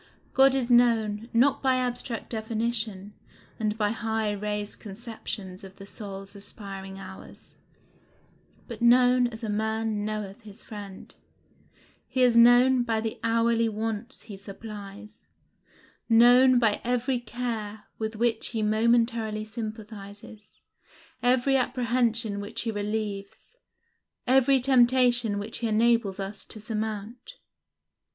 [0.33, 3.13] God is known, not by abstract definition,
[3.59, 7.57] and by high raised conceptions of the soul's aspiring hours,
[8.67, 11.13] but known as a man knoweth his friend;
[12.07, 15.21] he is known by the hourly wants he supplies;
[16.09, 20.61] known by every care with which he momentarily sympathizes,
[21.21, 23.55] every apprehension which he relieves,
[24.25, 27.35] every temptation which he enables us to surmount.